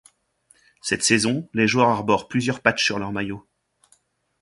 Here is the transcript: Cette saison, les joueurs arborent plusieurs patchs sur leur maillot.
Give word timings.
Cette 0.81 1.03
saison, 1.03 1.47
les 1.53 1.67
joueurs 1.67 1.89
arborent 1.89 2.27
plusieurs 2.27 2.63
patchs 2.63 2.83
sur 2.83 2.97
leur 2.97 3.11
maillot. 3.11 3.47